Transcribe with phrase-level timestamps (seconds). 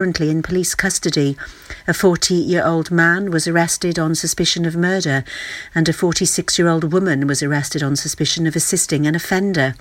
[0.00, 1.36] currently in police custody.
[1.88, 5.24] A 40 year old man was arrested on suspicion of murder,
[5.74, 9.74] and a 46 year old woman was arrested on suspicion of assisting an offender.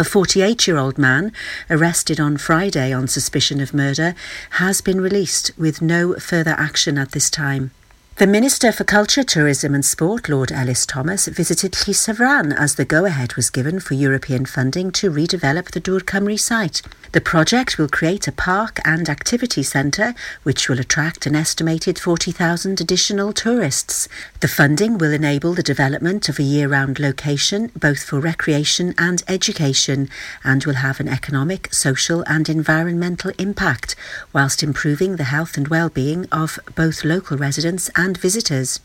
[0.00, 1.30] A 48 year old man,
[1.70, 4.16] arrested on Friday on suspicion of murder,
[4.58, 7.70] has been released with no further action at this time.
[8.18, 13.50] The Minister for Culture, Tourism and Sport, Lord Elis-Thomas, visited Llysefran as the go-ahead was
[13.50, 16.80] given for European funding to redevelop the Dŵr Cymru site.
[17.12, 20.14] The project will create a park and activity centre
[20.44, 24.08] which will attract an estimated 40,000 additional tourists.
[24.40, 30.08] The funding will enable the development of a year-round location both for recreation and education
[30.42, 33.94] and will have an economic, social and environmental impact
[34.32, 38.80] whilst improving the health and well-being of both local residents and and visitors.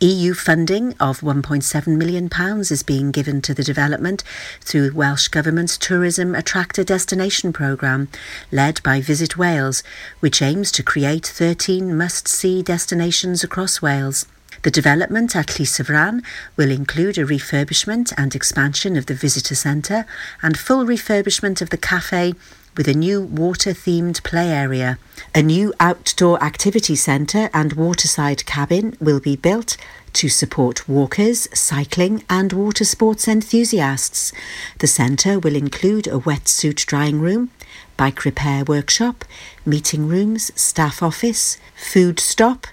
[0.00, 4.22] EU funding of £1.7 million is being given to the development
[4.60, 8.08] through Welsh Government's Tourism Attractor Destination Programme,
[8.52, 9.82] led by Visit Wales,
[10.20, 14.26] which aims to create 13 must see destinations across Wales.
[14.62, 16.22] The development at Llysefran
[16.56, 20.04] will include a refurbishment and expansion of the visitor centre
[20.42, 22.34] and full refurbishment of the cafe
[22.78, 24.98] with a new water themed play area.
[25.34, 29.76] A new outdoor activity centre and waterside cabin will be built
[30.14, 34.32] to support walkers, cycling, and water sports enthusiasts.
[34.78, 37.50] The centre will include a wetsuit drying room,
[37.96, 39.24] bike repair workshop,
[39.66, 42.68] meeting rooms, staff office, food stop,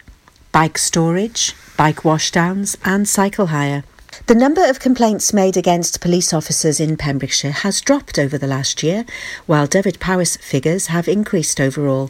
[0.52, 3.84] bike storage, bike washdowns, and cycle hire.
[4.28, 8.82] The number of complaints made against police officers in Pembrokeshire has dropped over the last
[8.82, 9.06] year,
[9.46, 12.10] while Dyfed-Powys figures have increased overall.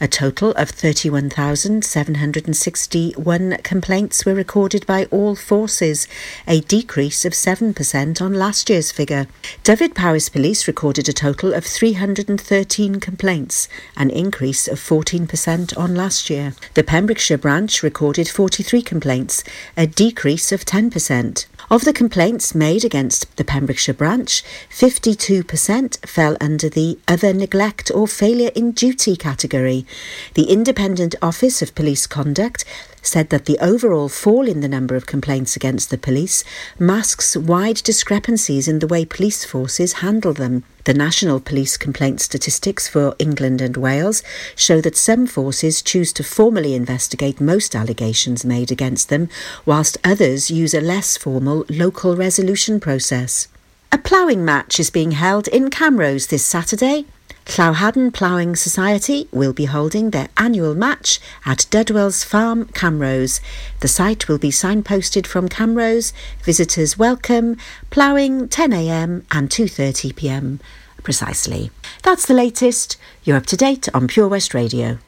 [0.00, 6.08] A total of 31,761 complaints were recorded by all forces,
[6.48, 9.28] a decrease of 7% on last year's figure.
[9.62, 16.54] Dyfed-Powys Police recorded a total of 313 complaints, an increase of 14% on last year.
[16.74, 19.44] The Pembrokeshire branch recorded 43 complaints,
[19.76, 21.41] a decrease of 10%.
[21.70, 28.06] Of the complaints made against the Pembrokeshire branch, 52% fell under the other neglect or
[28.06, 29.86] failure in duty category.
[30.34, 32.64] The Independent Office of Police Conduct
[33.02, 36.44] said that the overall fall in the number of complaints against the police
[36.78, 40.64] masks wide discrepancies in the way police forces handle them.
[40.84, 44.22] The National Police Complaint Statistics for England and Wales
[44.56, 49.28] show that some forces choose to formally investigate most allegations made against them,
[49.66, 53.48] whilst others use a less formal local resolution process.
[53.92, 57.04] A ploughing match is being held in Camrose this Saturday.
[57.46, 63.40] Clowhaddon Ploughing Society will be holding their annual match at Dudwell's Farm, Camrose.
[63.80, 66.12] The site will be signposted from Camrose.
[66.42, 67.56] Visitors welcome.
[67.90, 70.60] Ploughing 10am and 2.30pm
[71.02, 71.70] precisely.
[72.02, 72.96] That's the latest.
[73.24, 74.98] You're up to date on Pure West Radio.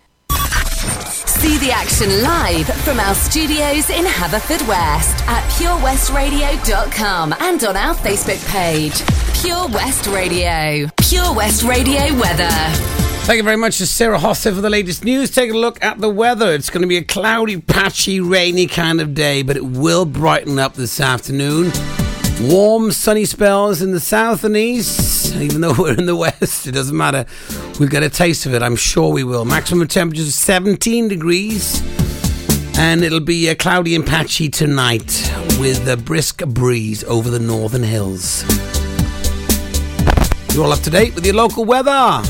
[1.45, 8.43] See the action live from our studios in Haverfordwest at purewestradio.com and on our Facebook
[8.51, 9.05] page.
[9.43, 10.89] Pure West Radio.
[10.97, 12.49] Pure West Radio weather.
[13.27, 15.31] Thank you very much to Sarah Hosse for the latest news.
[15.31, 16.51] Take a look at the weather.
[16.55, 20.59] It's going to be a cloudy, patchy, rainy kind of day, but it will brighten
[20.59, 21.73] up this afternoon.
[22.41, 25.35] Warm, sunny spells in the south and east.
[25.37, 27.27] Even though we're in the west, it doesn't matter.
[27.79, 28.63] We'll get a taste of it.
[28.63, 29.45] I'm sure we will.
[29.45, 31.83] Maximum temperature is 17 degrees.
[32.77, 37.85] And it'll be a cloudy and patchy tonight with a brisk breeze over the northern
[37.85, 38.45] hills.
[40.55, 42.23] You're all up to date with your local weather.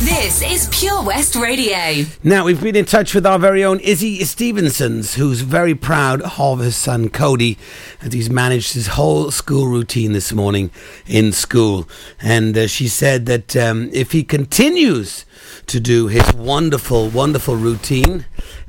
[0.00, 2.04] This is Pure West Radio.
[2.22, 6.58] Now, we've been in touch with our very own Izzy Stevensons, who's very proud of
[6.58, 7.56] his son Cody,
[8.02, 10.70] as he's managed his whole school routine this morning
[11.06, 11.88] in school.
[12.20, 15.24] And uh, she said that um, if he continues
[15.64, 18.26] to do his wonderful, wonderful routine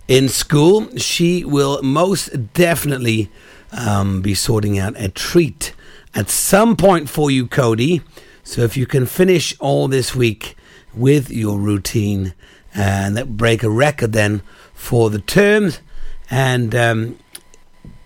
[0.07, 3.29] in school, she will most definitely
[3.73, 5.73] um, be sorting out a treat
[6.15, 8.01] at some point for you, Cody.
[8.45, 10.55] So if you can finish all this week
[10.97, 12.33] with your routine
[12.73, 14.41] and that break a record then
[14.73, 15.79] for the terms
[16.29, 17.17] and um,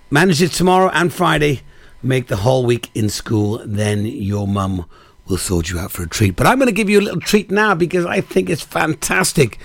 [0.09, 1.61] manage it tomorrow and Friday.
[2.03, 4.85] Make the whole week in school, then your mum
[5.27, 6.35] will sort you out for a treat.
[6.35, 9.59] But I'm going to give you a little treat now because I think it's fantastic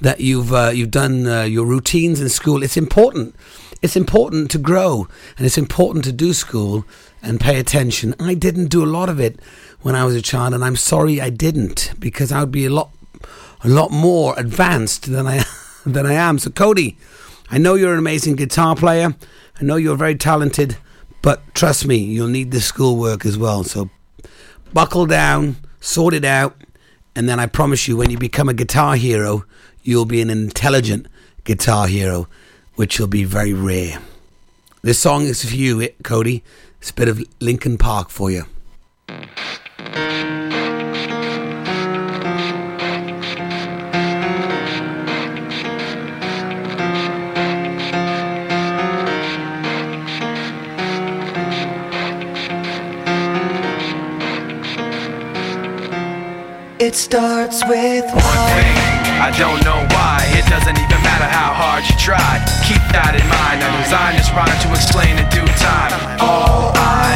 [0.00, 2.62] that you've uh, you've done uh, your routines in school.
[2.62, 3.34] It's important.
[3.82, 5.06] It's important to grow
[5.36, 6.84] and it's important to do school
[7.22, 8.14] and pay attention.
[8.18, 9.40] I didn't do a lot of it
[9.86, 12.70] when I was a child, and I'm sorry I didn't because I would be a
[12.70, 12.90] lot,
[13.62, 15.44] a lot more advanced than I
[15.86, 16.40] than I am.
[16.40, 16.98] So, Cody,
[17.50, 19.14] I know you're an amazing guitar player.
[19.60, 20.76] I know you're very talented,
[21.22, 23.62] but trust me, you'll need the schoolwork as well.
[23.62, 23.88] So,
[24.72, 26.56] buckle down, sort it out,
[27.14, 29.44] And then I promise you, when you become a guitar hero,
[29.84, 31.06] you'll be an intelligent
[31.44, 32.26] guitar hero,
[32.74, 34.00] which will be very rare.
[34.82, 36.42] This song is for you, Cody.
[36.80, 38.46] It's a bit of Linkin Park for you.
[39.08, 39.14] It
[56.94, 58.76] starts with one thing.
[59.22, 60.24] I don't know why.
[60.34, 62.44] It doesn't even matter how hard you try.
[62.66, 63.62] Keep that in mind.
[63.62, 65.92] I designed this rhyme to explain in due time.
[66.20, 67.15] All I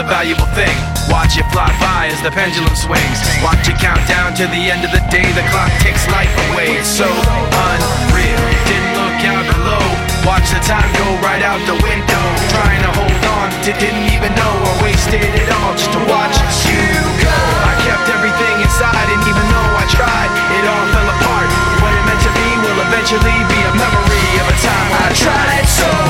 [0.00, 0.72] a valuable thing.
[1.12, 3.20] Watch it fly by as the pendulum swings.
[3.44, 5.28] Watch it count down to the end of the day.
[5.36, 6.80] The clock takes life away.
[6.80, 8.40] It's so unreal.
[8.64, 9.84] Didn't look out below.
[10.24, 12.24] Watch the time go right out the window.
[12.48, 16.36] Trying to hold on to didn't even know I wasted it all just to watch
[16.64, 16.80] you
[17.20, 17.36] go.
[17.68, 21.48] I kept everything inside, and even though I tried, it all fell apart.
[21.84, 25.66] What it meant to be will eventually be a memory of a time I tried
[25.68, 26.09] so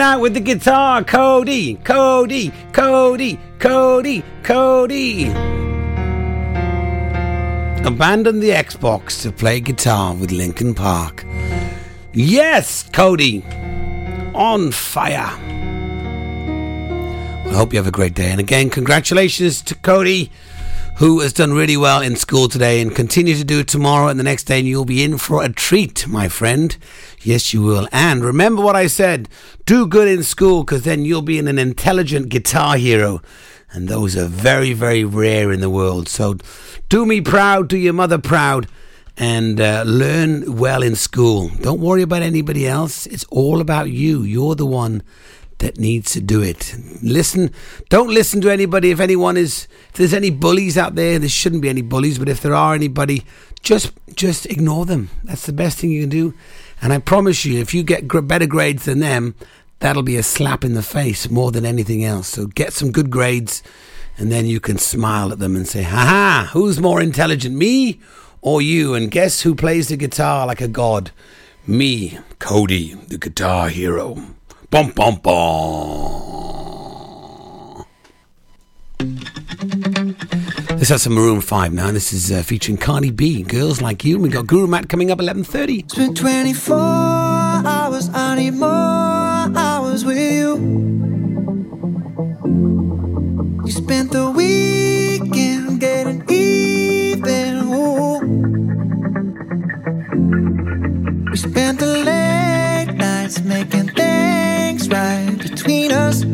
[0.00, 5.28] Out with the guitar, Cody, Cody, Cody, Cody, Cody.
[7.82, 11.24] Abandon the Xbox to play guitar with Linkin Park.
[12.12, 13.42] Yes, Cody.
[14.34, 15.32] On fire.
[17.46, 18.30] I hope you have a great day.
[18.30, 20.30] And again, congratulations to Cody,
[20.98, 24.24] who has done really well in school today and continue to do tomorrow and the
[24.24, 26.76] next day, and you'll be in for a treat, my friend.
[27.20, 27.86] Yes, you will.
[27.92, 29.28] And remember what I said
[29.66, 33.20] do good in school because then you'll be an intelligent guitar hero.
[33.72, 36.08] And those are very, very rare in the world.
[36.08, 36.38] So
[36.88, 38.66] do me proud, do your mother proud,
[39.18, 41.50] and uh, learn well in school.
[41.60, 43.06] Don't worry about anybody else.
[43.06, 44.22] It's all about you.
[44.22, 45.02] You're the one
[45.58, 46.74] that needs to do it.
[47.02, 47.50] Listen,
[47.88, 48.90] don't listen to anybody.
[48.90, 52.28] If anyone is, if there's any bullies out there, there shouldn't be any bullies, but
[52.28, 53.24] if there are anybody,
[53.62, 55.10] just just ignore them.
[55.24, 56.34] That's the best thing you can do.
[56.82, 59.34] And I promise you, if you get better grades than them,
[59.80, 62.28] that'll be a slap in the face more than anything else.
[62.28, 63.62] So get some good grades,
[64.18, 66.50] and then you can smile at them and say, "Ha ha!
[66.52, 67.98] Who's more intelligent, me
[68.42, 71.12] or you?" And guess who plays the guitar like a god?
[71.66, 74.22] Me, Cody, the guitar hero.
[74.70, 76.16] Bum, bum, bum.
[80.76, 81.92] This has some Maroon 5 now.
[81.92, 84.18] This is uh, featuring Cardi B, Girls Like You.
[84.18, 85.84] We got Guru Matt coming up 11.30.
[85.84, 88.08] It's been 24 hours.
[88.12, 90.56] I need more hours with you.
[93.64, 97.56] You spent the weekend getting even.
[97.72, 98.20] Ooh.
[101.30, 101.85] We spent the
[106.06, 106.24] us.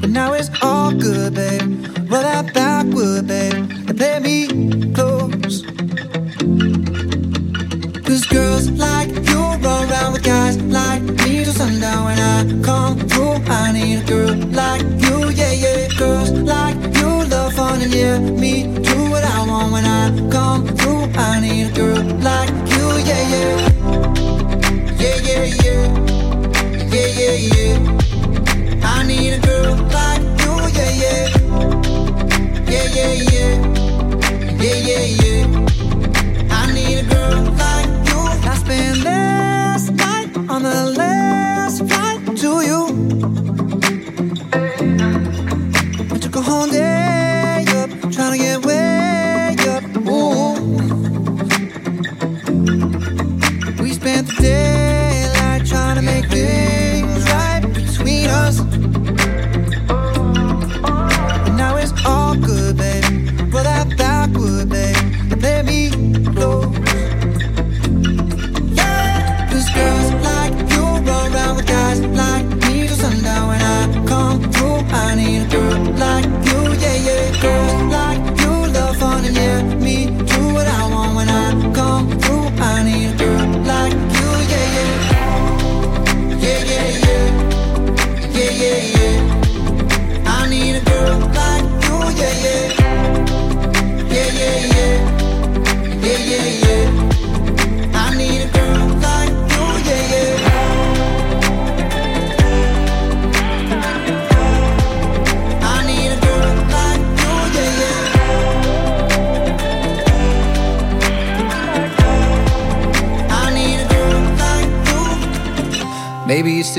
[0.00, 1.62] But now it's all good, babe.
[2.10, 3.54] Roll that backward, babe,
[3.88, 4.36] and play me
[4.96, 5.62] close.
[8.06, 12.36] Cause girls like you run around with guys like me till sundown when I
[12.68, 13.36] come through.
[13.60, 15.88] I need a girl like you, yeah, yeah.
[15.98, 20.66] Girls like you love fun and yeah, me do what I want when I come
[20.78, 21.04] through.
[21.14, 23.38] I need a girl like you, yeah, yeah.
[23.38, 23.67] Yeah,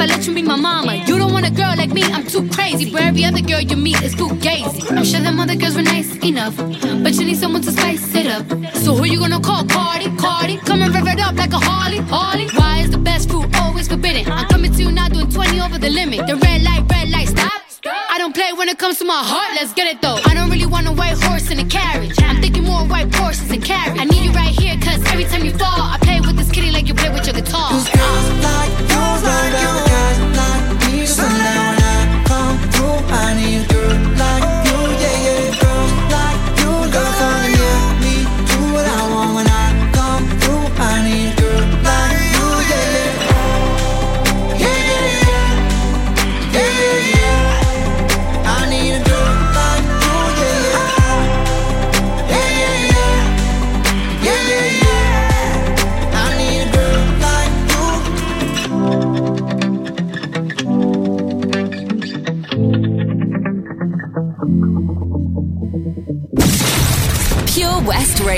[0.00, 0.94] If I let you be my mama.
[1.06, 2.90] You don't want a girl like me, I'm too crazy.
[2.90, 4.90] But every other girl you meet is too gazy.
[4.90, 8.26] I'm sure them other girls were nice enough, but you need someone to spice it
[8.26, 8.46] up.
[8.76, 9.64] So who you gonna call?
[9.64, 10.56] Cardi, Cardi.
[10.58, 12.48] Come and rev it up like a Harley, Harley.
[12.56, 14.30] Why is the best food always forbidden?
[14.32, 16.26] I'm coming to you now doing 20 over the limit.
[16.26, 17.60] The red light, red light, stop.
[17.84, 20.18] I don't play when it comes to my heart, let's get it though.
[20.24, 22.16] I don't really want a white horse in a carriage.
[22.22, 23.98] I'm thinking more white horses and carriage.
[23.98, 25.99] I need you right here, cause every time you fall, I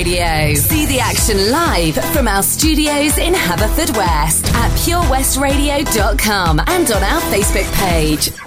[0.05, 0.55] Radio.
[0.55, 7.73] See the action live from our studios in Haverfordwest at purewestradio.com and on our Facebook
[7.75, 8.42] page.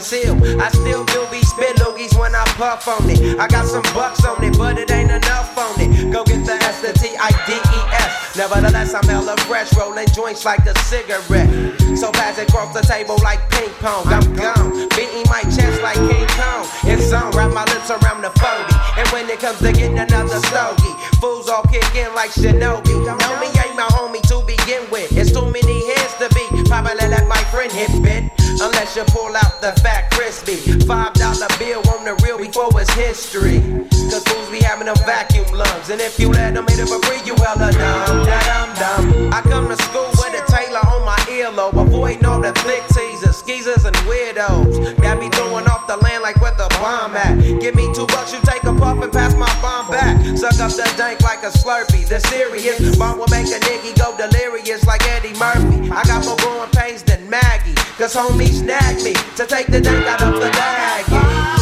[0.00, 0.60] Cypress Hill.
[0.60, 3.38] I still do be spit loogies when I puff on it.
[3.38, 6.12] I got some bucks on it, but it ain't enough on it.
[6.12, 8.36] Go get the S, the T, I, D, E, S.
[8.36, 11.50] Nevertheless, I'm hella fresh, rolling joints like a cigarette.
[11.98, 14.06] So pass it across the table like ping pong.
[14.06, 16.64] I'm gone, beating my chest like King Kong.
[16.84, 19.00] It's on, wrap my lips around the 40.
[19.00, 22.89] And when it comes to getting another stogie, fools all kick in like Shinobi.
[36.00, 38.24] And if you let them hit it for free, you hella dumb.
[38.24, 39.32] Da dum dum.
[39.34, 41.76] I come to school with a Taylor on my earlobe.
[41.76, 44.96] Avoiding all the thick teasers, skeezers, and weirdos.
[44.96, 47.36] That be throwing off the land like where the bomb at.
[47.60, 50.16] Give me two bucks, you take a puff and pass my bomb back.
[50.38, 52.08] Suck up the dank like a slurpee.
[52.08, 55.90] The serious bomb will make a nigga go delirious like Eddie Murphy.
[55.92, 57.76] I got more growing pains than Maggie.
[58.00, 61.59] Cause homies snagged me to take the dank out of the bag.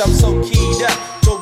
[0.00, 1.27] I'm so keyed up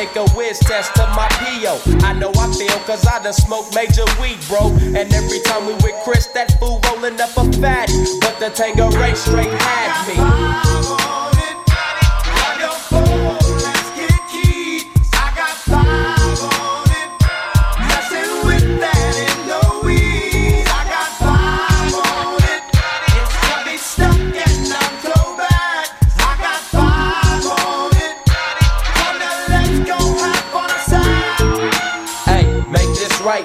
[0.00, 1.78] take a whiz test to my PO.
[2.06, 4.68] I know I feel cause I done smoked major weed, bro.
[4.98, 7.92] And every time we with Chris, that fool rolling up a fatty.
[8.20, 11.19] But the Tanqueray straight had me.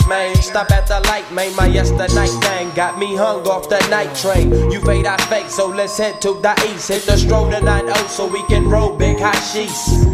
[0.01, 1.55] Stop at the light, man.
[1.55, 4.51] My yesterday thing got me hung off the night train.
[4.71, 6.89] You fade, I fake, so let's head to the east.
[6.89, 10.05] Hit the stroll to 9 so we can roll big hot sheets.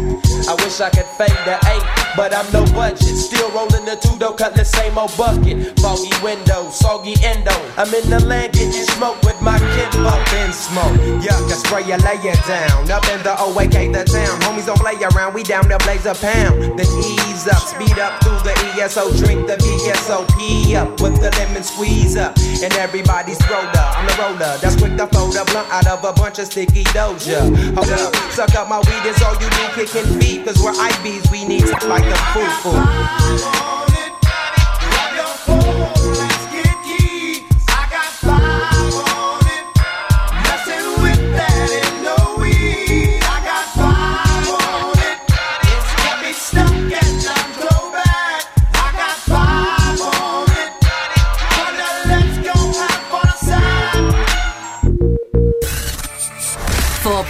[0.48, 3.14] I wish I could fade the 8, but I'm no budget.
[3.14, 5.78] Still rolling the two though, cut the same old bucket.
[5.78, 7.54] Foggy window, soggy endo.
[7.78, 10.98] I'm in the land getting smoke with my kid up in smoke.
[11.22, 12.90] Yuck, I spray you, lay down.
[12.90, 14.34] Up in the OAK, the town.
[14.42, 16.78] Homies don't play around, we down to blaze a pound.
[16.78, 21.62] Then ease up, speed up through the ESO, drink the VSOP up with the lemon
[21.62, 22.36] squeeze up.
[22.62, 24.58] And everybody's roller, I'm the roller.
[24.58, 27.40] That's quick to fold a blunt out of a bunch of sticky doja.
[27.74, 30.44] Hold up, suck up my weed, is all you need, kicking feet.
[30.44, 33.71] Cause we're IBs, we need to like the foo foo.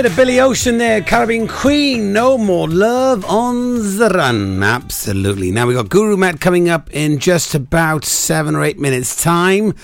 [0.00, 2.14] Bit of Billy Ocean there, Caribbean Queen.
[2.14, 4.62] No more love on the run.
[4.62, 5.50] Absolutely.
[5.50, 9.74] Now we got Guru Matt coming up in just about seven or eight minutes' time.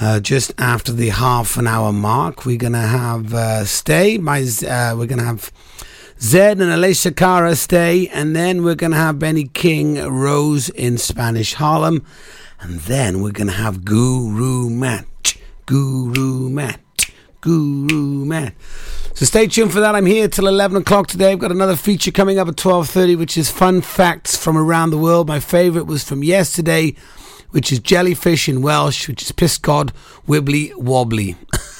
[0.00, 4.18] Uh, just after the half an hour mark, we're gonna have uh, stay.
[4.18, 5.52] My uh, we're gonna have
[6.18, 11.54] Zedd and Alessia Cara stay, and then we're gonna have Benny King Rose in Spanish
[11.54, 12.04] Harlem,
[12.58, 16.80] and then we're gonna have Guru Matt, Guru Matt,
[17.40, 18.54] Guru Matt.
[19.20, 19.94] So stay tuned for that.
[19.94, 21.32] I'm here till 11 o'clock today.
[21.32, 24.96] I've got another feature coming up at 12.30, which is fun facts from around the
[24.96, 25.28] world.
[25.28, 26.94] My favourite was from yesterday,
[27.50, 29.90] which is jellyfish in Welsh, which is piscod
[30.26, 31.36] wibbly wobbly.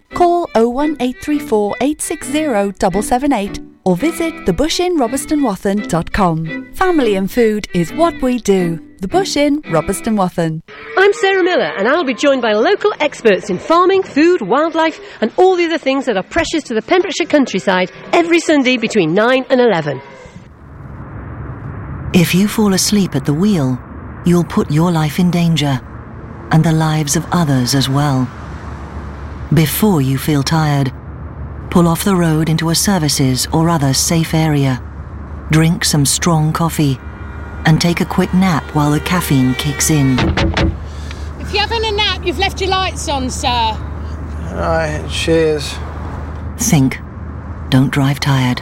[0.13, 6.73] Call 01834 860 778 or visit thebushinrobertsonwathen.com.
[6.73, 8.77] Family and food is what we do.
[8.99, 10.61] The Bush Inn, Robeston Wathen.
[10.97, 15.31] I'm Sarah Miller, and I'll be joined by local experts in farming, food, wildlife, and
[15.37, 19.45] all the other things that are precious to the Pembrokeshire countryside every Sunday between 9
[19.49, 19.99] and 11.
[22.13, 23.79] If you fall asleep at the wheel,
[24.25, 25.79] you'll put your life in danger
[26.51, 28.27] and the lives of others as well.
[29.53, 30.93] Before you feel tired,
[31.71, 34.81] pull off the road into a services or other safe area.
[35.51, 36.97] Drink some strong coffee
[37.65, 40.17] and take a quick nap while the caffeine kicks in.
[41.41, 43.49] If you're having a nap, you've left your lights on, sir.
[43.49, 45.73] Alright, cheers.
[46.57, 46.99] Think.
[47.69, 48.61] Don't drive tired.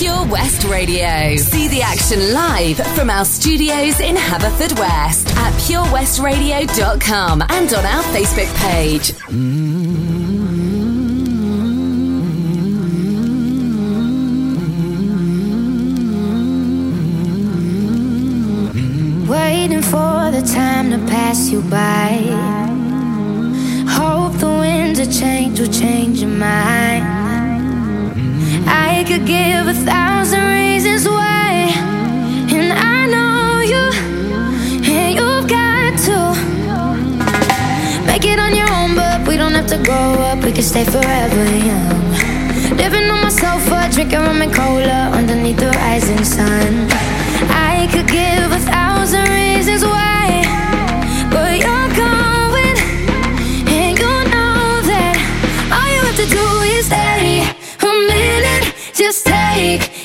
[0.00, 1.36] Pure West Radio.
[1.36, 8.48] See the action live from our studios in Haverfordwest at purewestradio.com and on our Facebook
[8.56, 9.12] page.
[19.28, 22.16] Waiting for the time to pass you by.
[23.86, 27.29] Hope the winds of change will change your mind.
[28.66, 31.70] I could give a thousand reasons why,
[32.56, 33.84] and I know you,
[34.92, 36.18] and you've got to
[38.06, 38.94] make it on your own.
[38.94, 42.00] But we don't have to grow up; we can stay forever young.
[42.76, 46.88] Living on my sofa, drinking rum and cola underneath the rising sun.
[47.48, 50.19] I could give a thousand reasons why,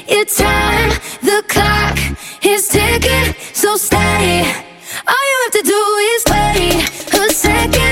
[0.07, 0.89] your time.
[1.21, 1.97] The clock
[2.43, 4.41] is ticking, so stay.
[5.07, 5.81] All you have to do
[6.13, 7.84] is wait a second.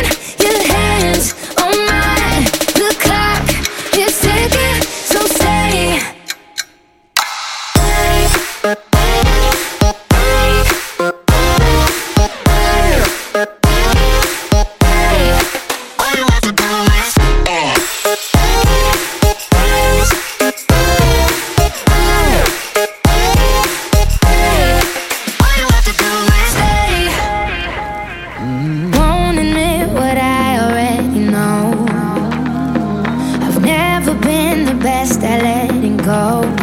[34.83, 36.62] Best at letting go.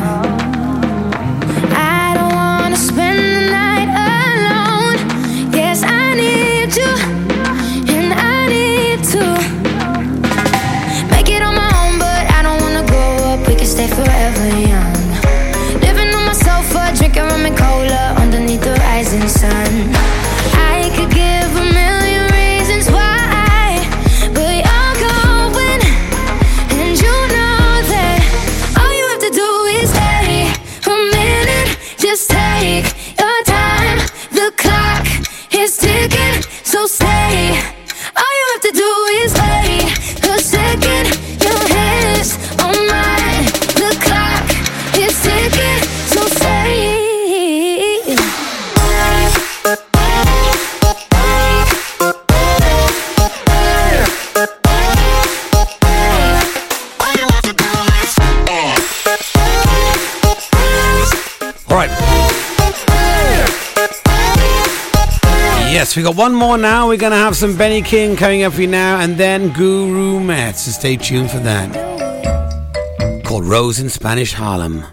[66.00, 66.88] We got one more now.
[66.88, 70.18] We're going to have some Benny King coming up for you now, and then Guru
[70.18, 70.56] Matt.
[70.56, 73.22] So stay tuned for that.
[73.22, 74.86] Called Rose in Spanish Harlem.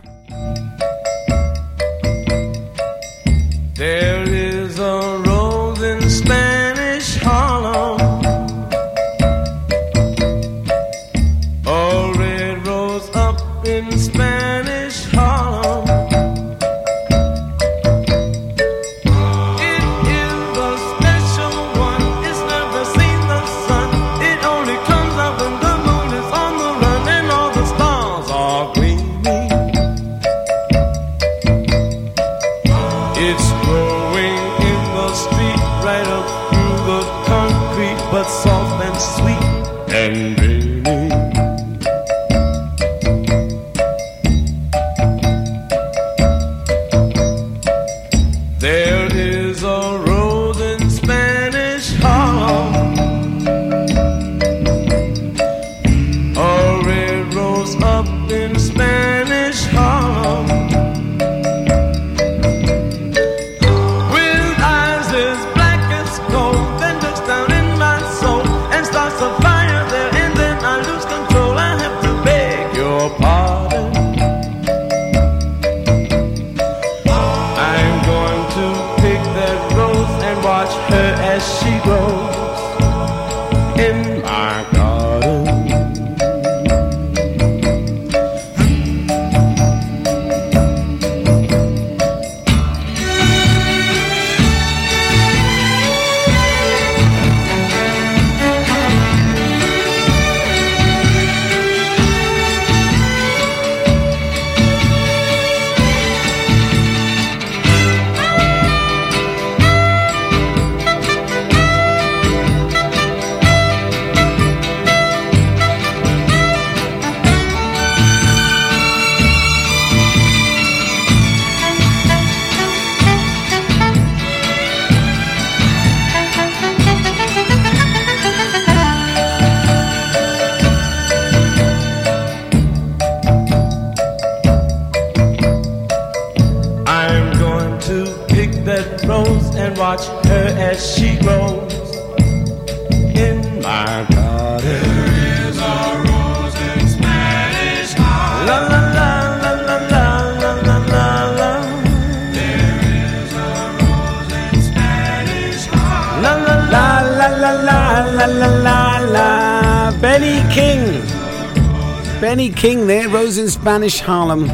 [162.28, 164.48] Benny King there, Rose in Spanish Harlem.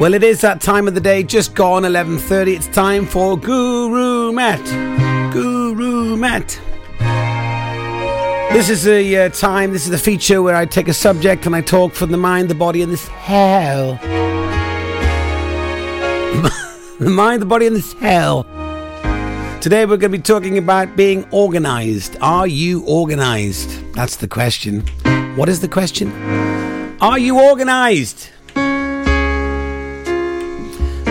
[0.00, 2.56] Well, it is that time of the day, just gone 11:30.
[2.56, 4.64] It's time for Guru Matt.
[5.32, 6.60] Guru Matt.
[8.52, 11.54] This is the uh, time, this is the feature where I take a subject and
[11.54, 13.92] I talk from the mind, the body, and the hell.
[16.98, 18.42] the mind, the body, and the hell.
[19.60, 22.16] Today we're going to be talking about being organized.
[22.20, 23.70] Are you organized?
[23.94, 24.82] That's the question.
[25.34, 26.12] What is the question?
[27.00, 28.28] Are you organized?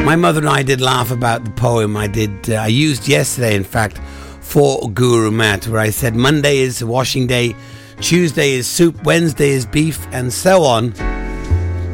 [0.06, 2.48] My mother and I did laugh about the poem I did.
[2.48, 3.98] Uh, I used yesterday, in fact,
[4.40, 7.56] for Guru Matt, where I said Monday is washing day,
[8.00, 10.92] Tuesday is soup, Wednesday is beef, and so on.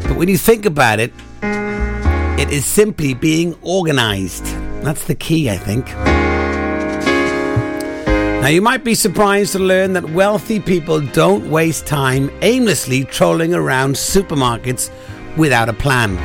[0.03, 4.43] But when you think about it, it is simply being organized.
[4.83, 5.87] That's the key, I think.
[8.41, 13.53] Now, you might be surprised to learn that wealthy people don't waste time aimlessly trolling
[13.53, 14.89] around supermarkets
[15.35, 16.15] without a plan.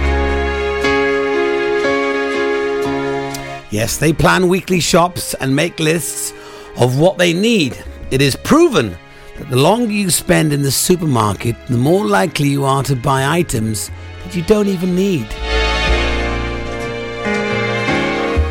[3.73, 6.33] Yes, they plan weekly shops and make lists
[6.77, 7.83] of what they need.
[8.11, 8.97] It is proven
[9.39, 13.27] that the longer you spend in the supermarket, the more likely you are to buy
[13.27, 13.91] items
[14.23, 15.27] that you don't even need.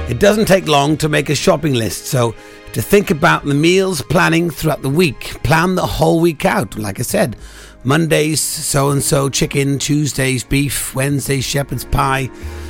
[0.10, 2.36] It doesn't take long to make a shopping list, so
[2.74, 6.78] to think about the meals planning throughout the week, plan the whole week out.
[6.78, 7.36] Like I said,
[7.84, 12.28] Mondays, so and so chicken, Tuesdays, beef, Wednesdays, shepherd's pie,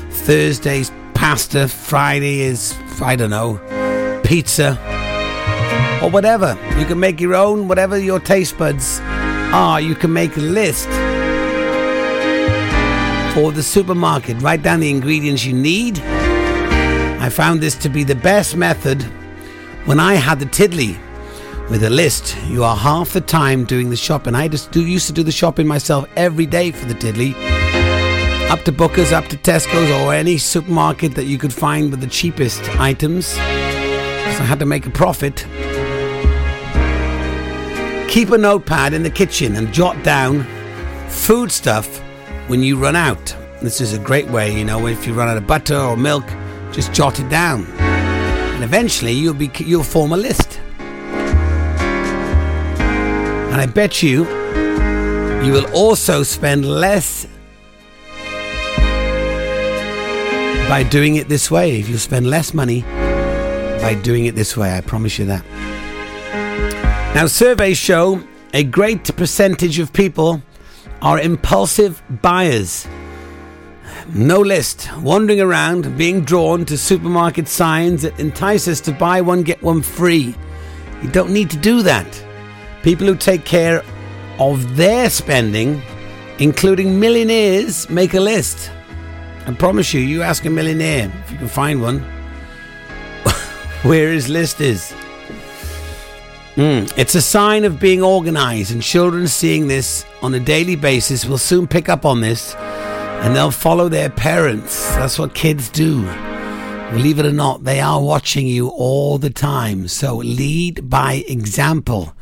[0.10, 3.60] Thursdays, pasta, Friday is, I don't know,
[4.24, 4.72] pizza,
[6.02, 6.58] or whatever.
[6.80, 9.00] You can make your own, whatever your taste buds
[9.54, 10.88] are, you can make a list
[13.36, 14.42] for the supermarket.
[14.42, 16.00] Write down the ingredients you need.
[16.00, 19.06] I found this to be the best method
[19.86, 20.98] when I had the tiddly.
[21.70, 24.36] With a list, you are half the time doing the shopping.
[24.36, 27.34] I just do, used to do the shopping myself every day for the tiddly.
[28.50, 32.08] Up to Booker's, up to Tesco's, or any supermarket that you could find with the
[32.08, 33.28] cheapest items.
[33.28, 35.46] So I had to make a profit.
[38.10, 40.46] Keep a notepad in the kitchen and jot down
[41.08, 42.00] food stuff
[42.48, 43.34] when you run out.
[43.62, 46.26] This is a great way, you know, if you run out of butter or milk,
[46.74, 47.91] just jot it down.
[48.62, 50.60] And eventually you'll be you'll form a list.
[53.50, 54.20] And I bet you
[55.44, 57.26] you will also spend less
[60.70, 61.80] by doing it this way.
[61.80, 62.84] If you spend less money
[63.82, 65.44] by doing it this way, I promise you that.
[67.16, 68.22] Now, surveys show
[68.54, 70.44] a great percentage of people
[71.02, 72.86] are impulsive buyers.
[74.10, 79.44] No list, wandering around, being drawn to supermarket signs that entice us to buy one,
[79.44, 80.36] get one free.
[81.02, 82.26] You don't need to do that.
[82.84, 83.84] People who take care
[84.40, 85.82] of their spending,
[86.40, 88.72] including millionaires, make a list.
[89.46, 92.00] I promise you, you ask a millionaire, if you can find one,
[93.84, 94.94] where his list is.
[96.56, 101.26] Mm, it's a sign of being organized, and children seeing this on a daily basis
[101.26, 102.56] will soon pick up on this
[103.22, 104.88] and they'll follow their parents.
[104.96, 106.02] That's what kids do.
[106.92, 109.88] Believe it or not, they are watching you all the time.
[109.88, 112.14] So lead by example.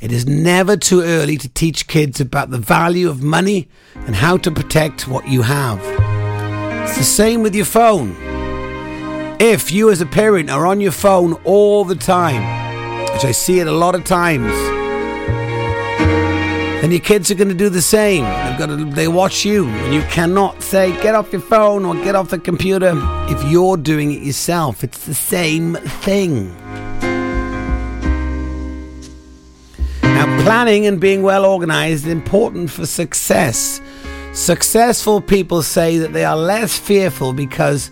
[0.00, 4.36] It is never too early to teach kids about the value of money and how
[4.36, 5.80] to protect what you have.
[6.86, 8.14] It's the same with your phone.
[9.40, 12.42] If you, as a parent, are on your phone all the time,
[13.14, 14.52] which I see it a lot of times,
[16.94, 18.22] your kids are going to do the same.
[18.22, 21.96] They've got to, they watch you, and you cannot say, get off your phone or
[21.96, 22.92] get off the computer
[23.28, 24.84] if you're doing it yourself.
[24.84, 26.54] It's the same thing.
[30.04, 33.80] Now, planning and being well organized is important for success.
[34.32, 37.90] Successful people say that they are less fearful because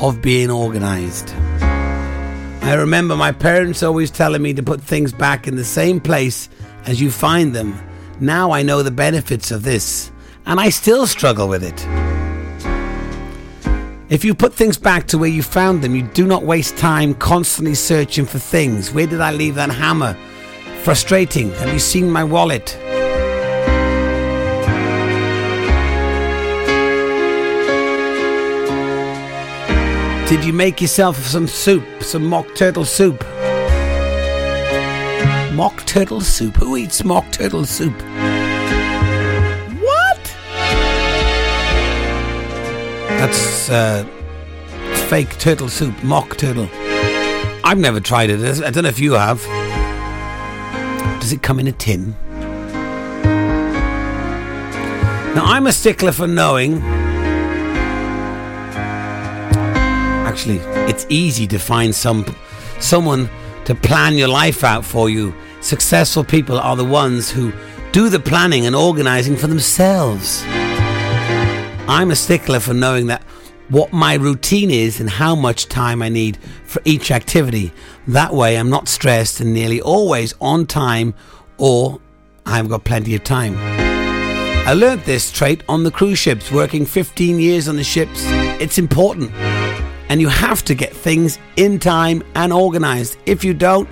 [0.00, 1.32] of being organized.
[2.62, 6.48] I remember my parents always telling me to put things back in the same place
[6.84, 7.80] as you find them.
[8.22, 10.12] Now I know the benefits of this,
[10.44, 11.86] and I still struggle with it.
[14.10, 17.14] If you put things back to where you found them, you do not waste time
[17.14, 18.92] constantly searching for things.
[18.92, 20.18] Where did I leave that hammer?
[20.82, 21.50] Frustrating.
[21.52, 22.76] Have you seen my wallet?
[30.28, 31.84] Did you make yourself some soup?
[32.02, 33.24] Some mock turtle soup?
[35.52, 36.56] Mock turtle soup?
[36.56, 37.94] Who eats mock turtle soup?
[39.82, 40.36] What?
[43.18, 44.04] That's uh,
[45.08, 46.68] fake turtle soup, mock turtle.
[47.64, 48.62] I've never tried it.
[48.62, 49.42] I don't know if you have.
[51.20, 52.14] Does it come in a tin?
[55.34, 56.80] Now, I'm a stickler for knowing.
[60.26, 62.24] Actually, it's easy to find some
[62.78, 63.28] someone
[63.70, 65.32] to plan your life out for you.
[65.60, 67.52] Successful people are the ones who
[67.92, 70.42] do the planning and organizing for themselves.
[71.86, 73.22] I'm a stickler for knowing that
[73.68, 77.72] what my routine is and how much time I need for each activity.
[78.08, 81.14] That way, I'm not stressed and nearly always on time
[81.56, 82.00] or
[82.44, 83.54] I've got plenty of time.
[84.66, 88.24] I learned this trait on the cruise ships, working 15 years on the ships.
[88.60, 89.30] It's important.
[90.10, 93.16] And you have to get things in time and organized.
[93.24, 93.88] If you don't,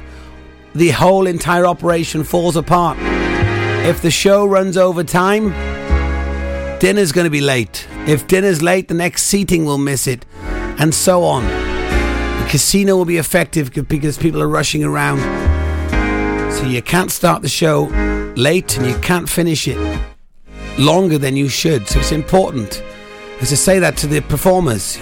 [0.75, 2.99] the whole entire operation falls apart.
[3.87, 5.51] If the show runs over time,
[6.81, 7.87] dinner's going to be late.
[8.07, 10.27] If dinner's late, the next seating will miss it,
[10.79, 11.45] and so on.
[11.45, 15.21] The casino will be effective because people are rushing around.
[16.53, 17.85] So you can't start the show
[18.37, 19.79] late and you can't finish it
[20.79, 21.87] longer than you should.
[21.87, 22.83] So it's important.
[23.41, 24.99] I say that to the performers,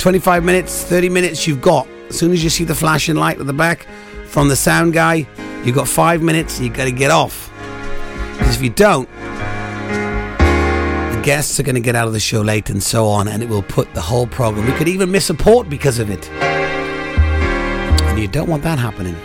[0.00, 1.86] 25 minutes, 30 minutes you've got.
[2.08, 3.86] As soon as you see the flashing light at the back
[4.24, 5.26] from the sound guy,
[5.62, 7.52] you've got five minutes you've got to get off.
[8.38, 9.06] Because if you don't,
[10.38, 13.42] the guests are going to get out of the show late and so on, and
[13.42, 14.64] it will put the whole program.
[14.64, 16.30] We could even miss a port because of it.
[16.30, 19.16] And you don't want that happening.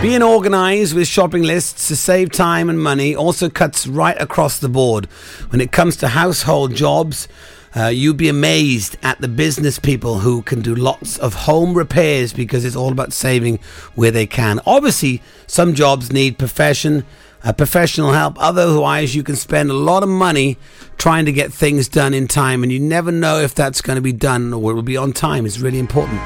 [0.00, 4.70] Being organized with shopping lists to save time and money also cuts right across the
[4.70, 5.10] board.
[5.50, 7.28] When it comes to household jobs,
[7.76, 12.32] uh, you'd be amazed at the business people who can do lots of home repairs
[12.32, 13.58] because it's all about saving
[13.94, 14.60] where they can.
[14.66, 17.04] Obviously, some jobs need profession,
[17.44, 18.36] uh, professional help.
[18.40, 20.58] Otherwise, you can spend a lot of money
[20.98, 24.02] trying to get things done in time, and you never know if that's going to
[24.02, 25.46] be done or it will be on time.
[25.46, 26.20] It's really important.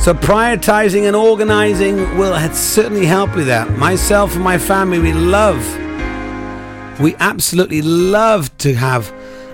[0.00, 3.68] So prioritizing and organizing will certainly help with that.
[3.76, 5.58] Myself and my family, we love,
[7.00, 9.12] we absolutely love to have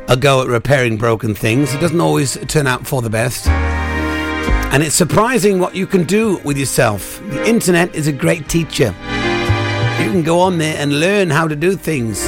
[0.09, 1.75] a go at repairing broken things.
[1.75, 3.47] It doesn't always turn out for the best.
[3.49, 7.21] And it's surprising what you can do with yourself.
[7.31, 8.95] The internet is a great teacher.
[10.01, 12.23] You can go on there and learn how to do things.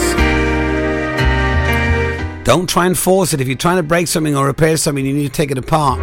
[2.44, 3.40] Don't try and force it.
[3.40, 5.98] If you're trying to break something or repair something, you need to take it apart.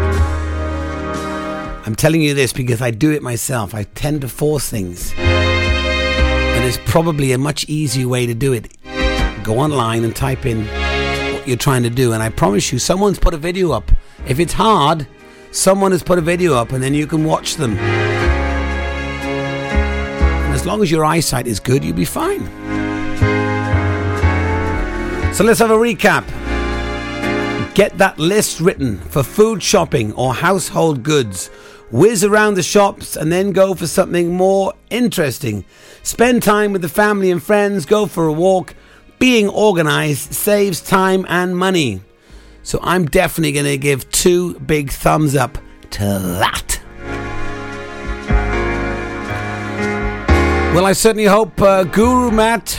[1.87, 3.73] I'm telling you this because I do it myself.
[3.73, 5.13] I tend to force things.
[5.17, 8.73] And there's probably a much easier way to do it.
[9.43, 10.67] Go online and type in
[11.43, 13.91] what you're trying to do, and I promise you, someone's put a video up.
[14.25, 15.05] If it's hard,
[15.51, 17.77] someone has put a video up, and then you can watch them.
[17.77, 17.83] And
[20.53, 22.45] as long as your eyesight is good, you'll be fine.
[25.33, 26.25] So let's have a recap.
[27.75, 31.49] Get that list written for food shopping or household goods.
[31.91, 35.65] Whiz around the shops and then go for something more interesting.
[36.03, 38.75] Spend time with the family and friends, go for a walk.
[39.23, 42.01] Being organized saves time and money.
[42.61, 45.57] So I'm definitely going to give two big thumbs up
[45.91, 46.03] to
[46.41, 46.81] that.
[50.75, 52.71] Well, I certainly hope uh, Guru Matt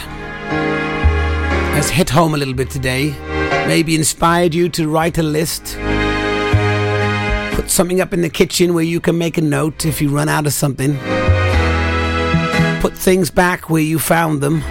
[1.73, 3.15] has hit home a little bit today.
[3.67, 5.79] Maybe inspired you to write a list.
[7.57, 10.29] Put something up in the kitchen where you can make a note if you run
[10.29, 10.99] out of something.
[12.83, 14.63] Put things back where you found them.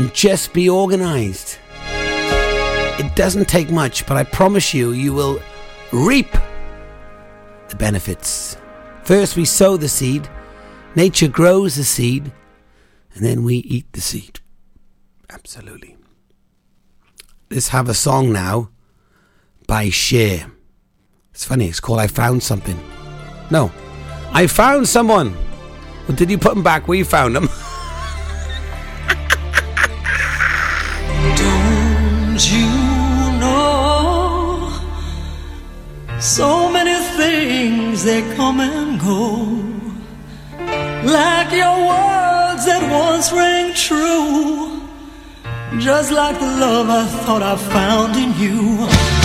[0.00, 1.58] And just be organized.
[1.84, 5.42] It doesn't take much, but I promise you, you will
[5.92, 6.32] reap
[7.68, 8.56] the benefits.
[9.04, 10.26] First, we sow the seed,
[10.96, 12.32] nature grows the seed,
[13.12, 14.40] and then we eat the seed.
[15.28, 15.98] Absolutely.
[17.50, 18.70] Let's have a song now
[19.66, 20.50] by Cher.
[21.32, 22.80] It's funny, it's called I Found Something.
[23.50, 23.70] No,
[24.32, 25.36] I found someone.
[26.08, 27.50] Well, did you put them back where you found them?
[36.30, 39.20] so many things they come and go.
[41.16, 44.80] Like your words that once rang true.
[45.80, 48.60] Just like the love I thought I found in you.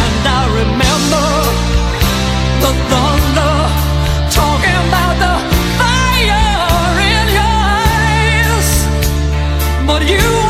[0.05, 1.27] And I remember
[2.63, 3.55] the thunder
[4.39, 5.35] talking about the
[5.77, 6.49] fire
[7.13, 8.69] in your eyes.
[9.85, 10.44] But you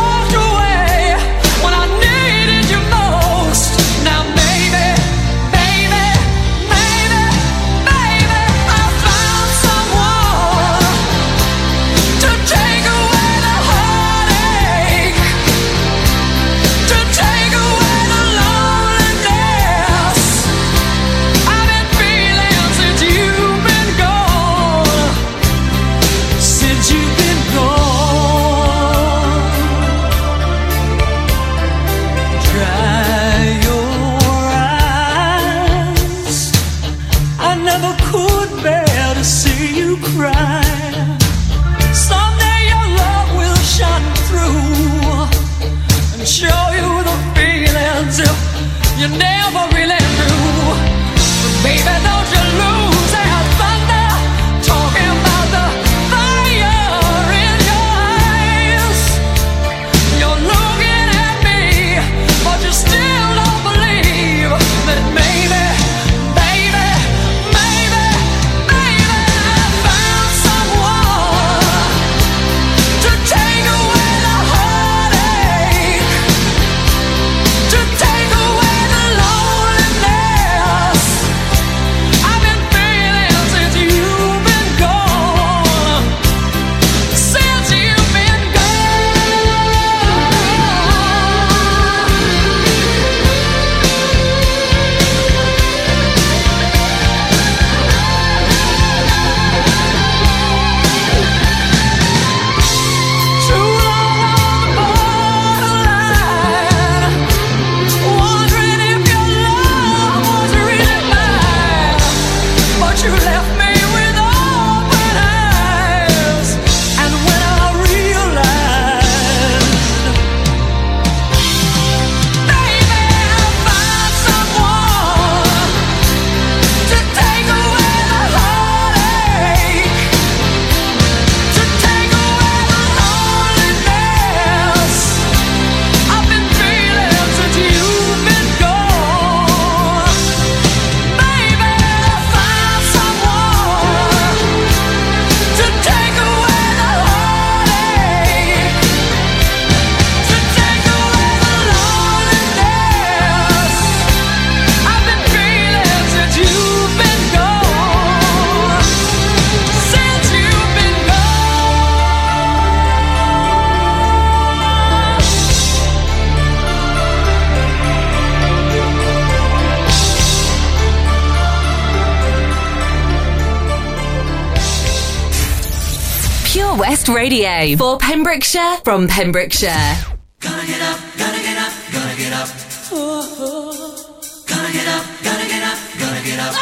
[178.85, 179.97] from Pembrokeshire.
[180.41, 182.47] Gonna get up, gonna get up, gonna get up.
[182.91, 186.53] Oh, Gonna get up, gonna get up, gonna get up.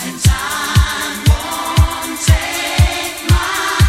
[0.00, 3.84] And time won't take my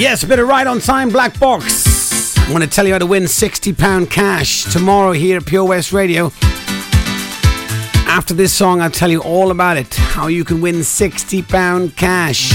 [0.00, 2.36] Yes, a bit of right on time black box.
[2.38, 5.92] I want to tell you how to win £60 cash tomorrow here at Pure West
[5.92, 6.32] Radio.
[8.16, 9.94] After this song, I'll tell you all about it.
[9.94, 12.50] How you can win £60 cash.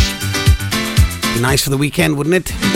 [1.36, 2.70] Be nice for the weekend, wouldn't it?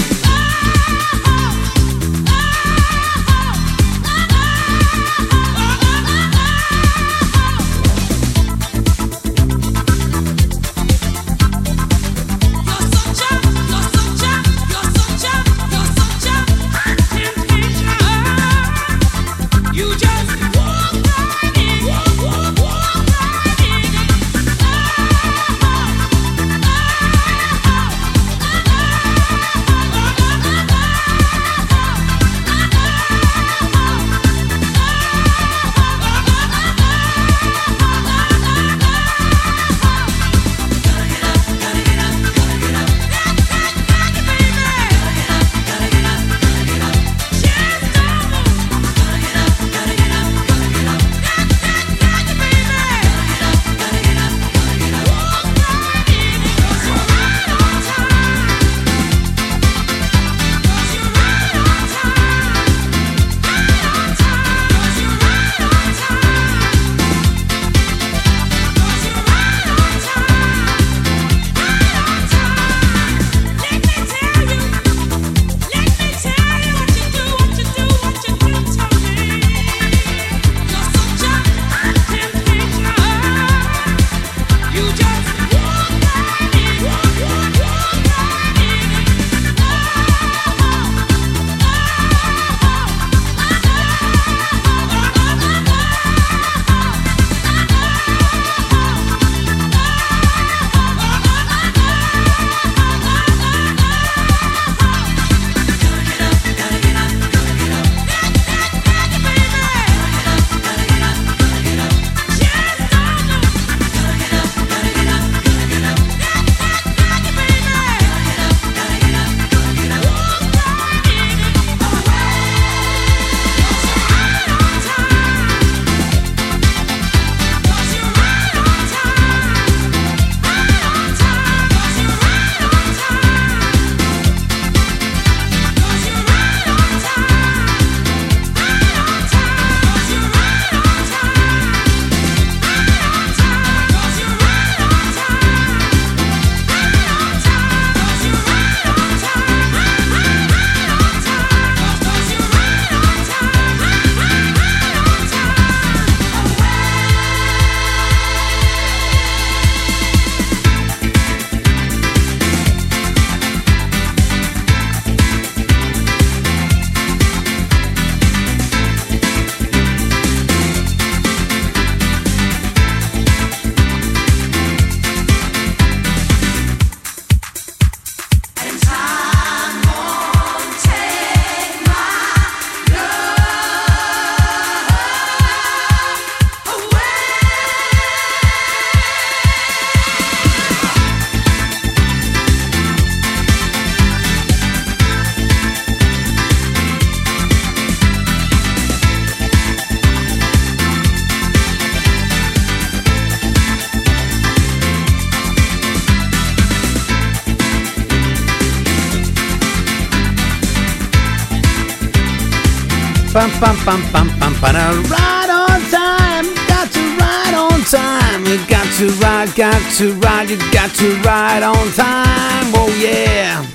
[213.36, 215.04] Pam pam pam pam pam pam.
[215.12, 218.46] Right on time, got to ride on time.
[218.46, 222.72] You got to ride, got to ride, you got to ride on time.
[222.74, 223.68] Oh yeah.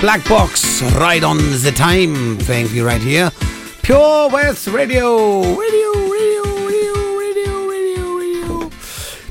[0.00, 2.38] Black Box, right on the time.
[2.38, 3.30] Thank you right here.
[3.82, 6.05] Pure West radio, radio,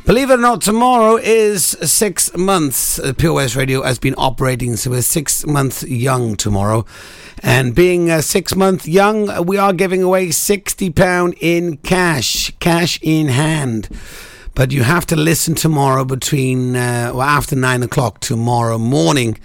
[0.06, 3.00] Believe it or not, tomorrow is six months.
[3.18, 6.86] Pure West Radio has been operating, so we're six months young tomorrow.
[7.42, 13.30] And being uh, six months young, we are giving away £60 in cash, cash in
[13.30, 13.90] hand.
[14.54, 19.40] But you have to listen tomorrow between, uh, well, after nine o'clock tomorrow morning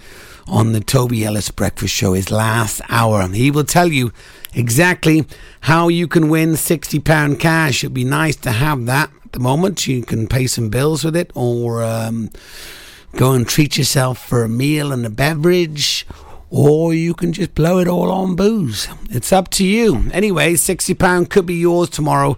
[0.45, 3.27] on the Toby Ellis Breakfast Show, his last hour.
[3.29, 4.13] He will tell you
[4.53, 5.25] exactly
[5.61, 7.83] how you can win £60 cash.
[7.83, 9.87] It'd be nice to have that at the moment.
[9.87, 12.29] You can pay some bills with it or um,
[13.15, 16.05] go and treat yourself for a meal and a beverage.
[16.49, 18.89] Or you can just blow it all on booze.
[19.09, 20.09] It's up to you.
[20.11, 22.37] Anyway, £60 could be yours tomorrow.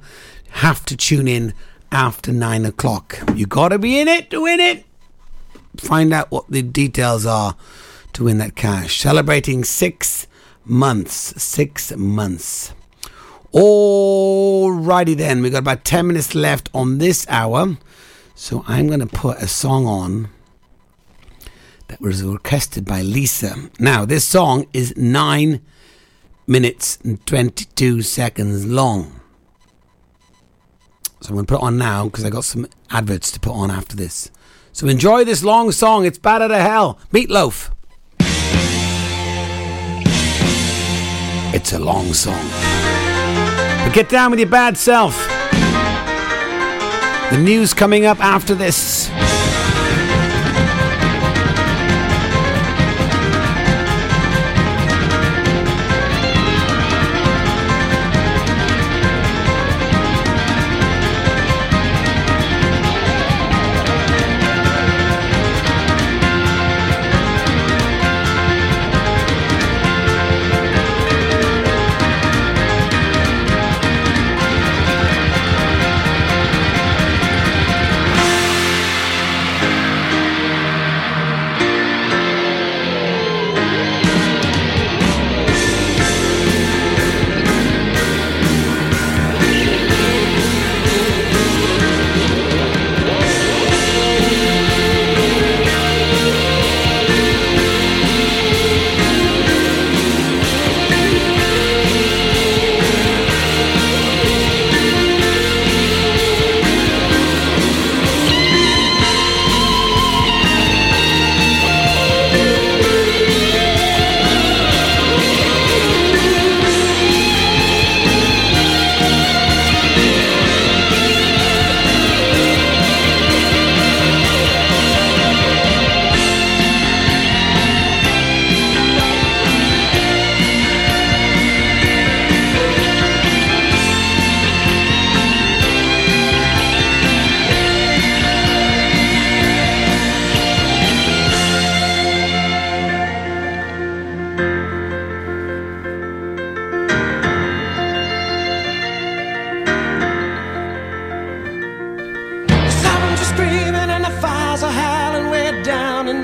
[0.51, 1.53] Have to tune in
[1.91, 3.17] after nine o'clock.
[3.35, 4.85] You gotta be in it to win it.
[5.77, 7.55] Find out what the details are
[8.13, 8.99] to win that cash.
[8.99, 10.27] Celebrating six
[10.63, 11.41] months.
[11.41, 12.73] Six months.
[13.53, 17.77] Alrighty then, we've got about 10 minutes left on this hour.
[18.33, 20.29] So I'm going to put a song on
[21.87, 23.69] that was requested by Lisa.
[23.79, 25.61] Now, this song is 9
[26.47, 29.19] minutes and 22 seconds long.
[31.21, 33.53] So I'm going to put it on now because I got some adverts to put
[33.53, 34.31] on after this.
[34.71, 36.05] So enjoy this long song.
[36.05, 36.97] It's out of hell.
[37.11, 37.69] Meatloaf.
[41.53, 43.02] It's a long song.
[43.93, 45.15] Get down with your bad self.
[47.29, 49.02] The news coming up after this.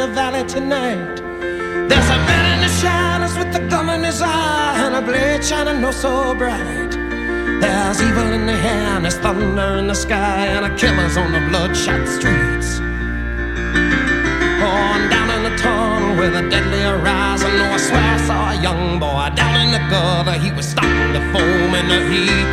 [0.10, 1.16] Valley tonight.
[1.89, 5.43] There's a man in the shadows with a gun in his eye and a blade
[5.43, 6.91] shining oh so bright.
[7.62, 11.32] There's evil in the air and there's thunder in the sky and a killer's on
[11.32, 12.80] the bloodshot streets.
[14.62, 18.51] Oh, and down in the tunnel with a deadly horizon, oh, I swear I saw
[18.51, 20.38] a young boy down in the gutter.
[20.39, 22.51] He was starting to foam in the heat.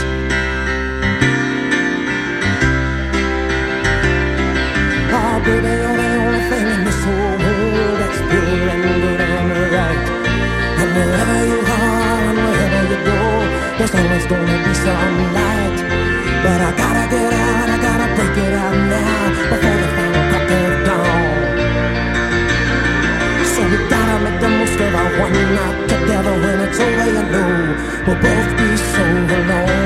[5.18, 5.85] Oh, baby,
[13.78, 15.78] there's always gonna be some light.
[16.42, 20.50] But I gotta get out, I gotta break it out now before the final crack
[20.60, 21.28] of dawn.
[23.52, 27.24] So we gotta make the most of our one night together when it's over, you
[27.32, 27.52] know
[28.06, 29.04] we'll both be so
[29.36, 29.85] alone.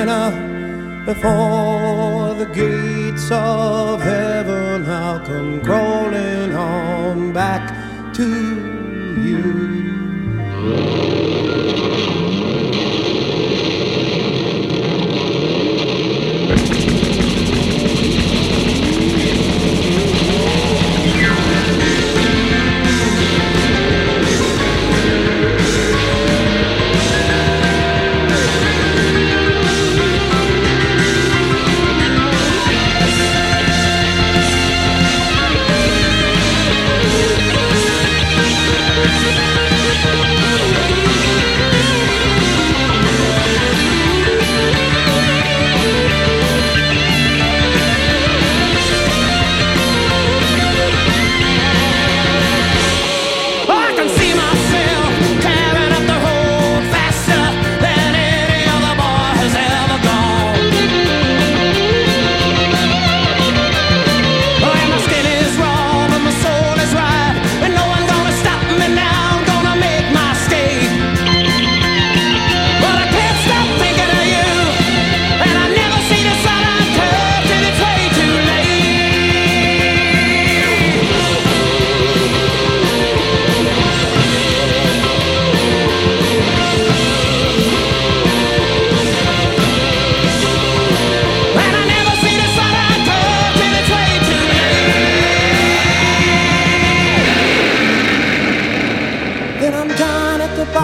[0.00, 4.86] sinner before the gates of heaven.
[4.86, 7.64] I'll come crawling on back
[8.14, 8.49] to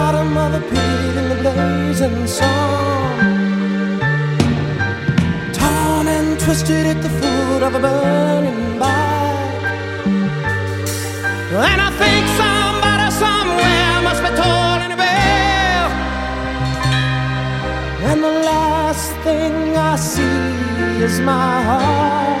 [0.07, 3.17] bottom of the pit in the blazing sun.
[5.57, 9.63] Torn and twisted at the foot of a burning bike.
[11.71, 15.87] And I think somebody somewhere must be tolling a bell.
[18.09, 19.53] And the last thing
[19.91, 22.36] I see is my heart.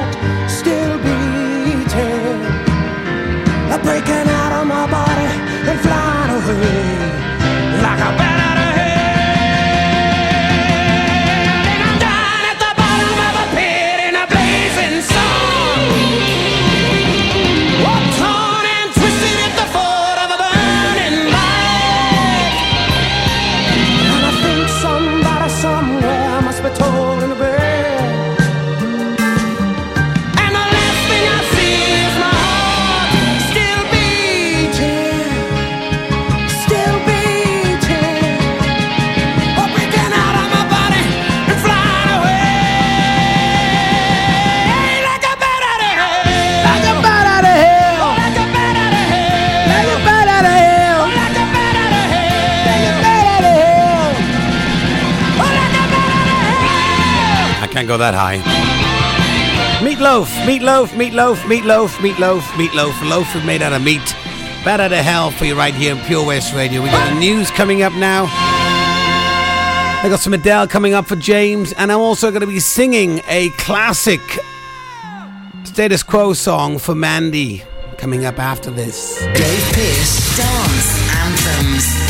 [57.87, 58.37] go that high.
[59.79, 63.09] Meatloaf, meatloaf, meatloaf, meatloaf, meatloaf, meatloaf.
[63.09, 64.15] Loaf made out of meat.
[64.65, 66.81] Better to hell for you right here in Pure West Radio.
[66.81, 68.25] We got the news coming up now.
[70.03, 73.21] I got some Adele coming up for James, and I'm also going to be singing
[73.27, 74.21] a classic
[75.63, 77.63] status quo song for Mandy
[77.97, 79.19] coming up after this.
[79.19, 82.06] Dave Pearce Dance Anthems.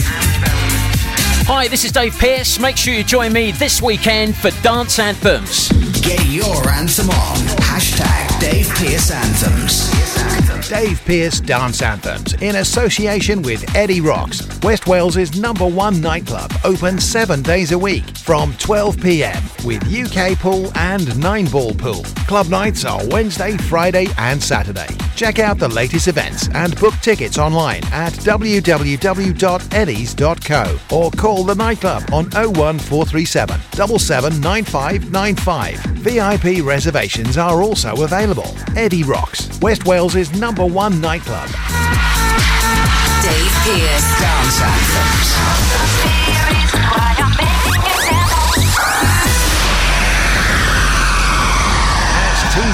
[1.49, 2.59] Hi, this is Dave Pearce.
[2.59, 5.69] Make sure you join me this weekend for Dance Anthems.
[6.01, 7.37] Get your anthem on.
[7.63, 10.67] Hashtag Dave Pearce Anthems.
[10.67, 16.99] Dave Pearce Dance Anthems in association with Eddie Rocks, West Wales's number one nightclub, open
[16.99, 22.03] seven days a week from 12 pm with UK pool and nine ball pool.
[22.27, 24.89] Club nights are Wednesday, Friday, and Saturday.
[25.17, 28.95] Check out the latest events and book tickets online at www.eddies.co
[30.95, 35.79] or call the nightclub on 01437 779595.
[36.03, 38.55] VIP reservations are also available.
[38.75, 41.49] Eddie Rocks, West Wales's number one nightclub.
[43.23, 44.61] Dave Pearce Dance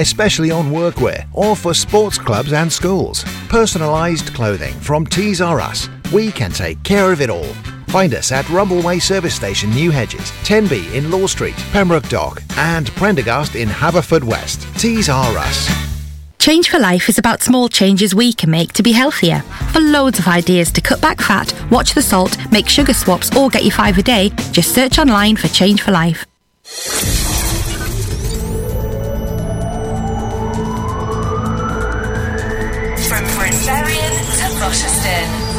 [0.00, 3.24] especially on workwear or for sports clubs and schools.
[3.48, 5.88] Personalised clothing from Tees R Us.
[6.12, 7.54] We can take care of it all.
[7.88, 12.88] Find us at Rumbleway Service Station, New Hedges, 10B in Law Street, Pembroke Dock, and
[12.92, 14.78] Prendergast in Haverfordwest.
[14.78, 15.90] Tees R Us.
[16.38, 19.40] Change for Life is about small changes we can make to be healthier.
[19.72, 23.50] For loads of ideas to cut back fat, watch the salt, make sugar swaps, or
[23.50, 26.24] get your five a day, just search online for Change for Life.
[34.60, 35.49] Rochester.